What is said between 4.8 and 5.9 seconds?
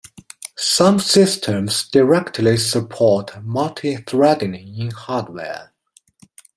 hardware.